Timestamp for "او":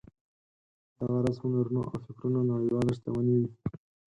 1.91-1.97